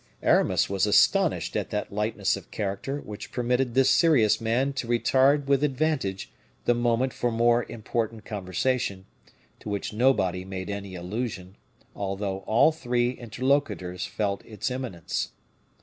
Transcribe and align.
Aramis 0.23 0.67
was 0.67 0.87
astonished 0.87 1.55
at 1.55 1.69
that 1.69 1.93
lightness 1.93 2.35
of 2.35 2.49
character 2.49 2.99
which 3.01 3.31
permitted 3.31 3.75
this 3.75 3.91
serious 3.91 4.41
man 4.41 4.73
to 4.73 4.87
retard 4.87 5.45
with 5.45 5.63
advantage 5.63 6.31
the 6.65 6.73
moment 6.73 7.13
for 7.13 7.31
more 7.31 7.65
important 7.69 8.25
conversation, 8.25 9.05
to 9.59 9.69
which 9.69 9.93
nobody 9.93 10.43
made 10.43 10.71
any 10.71 10.95
allusion, 10.95 11.55
although 11.95 12.39
all 12.47 12.71
three 12.71 13.11
interlocutors 13.11 14.03
felt 14.07 14.43
its 14.43 14.71
imminence. 14.71 15.33